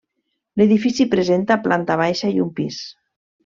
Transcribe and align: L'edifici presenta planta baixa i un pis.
L'edifici 0.61 1.07
presenta 1.11 1.59
planta 1.67 2.01
baixa 2.05 2.33
i 2.39 2.43
un 2.49 2.53
pis. 2.61 2.85